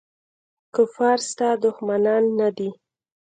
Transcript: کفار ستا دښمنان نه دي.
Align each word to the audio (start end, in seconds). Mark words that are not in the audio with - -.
کفار 0.75 1.17
ستا 1.29 1.49
دښمنان 1.63 2.23
نه 2.39 2.49
دي. 2.57 2.69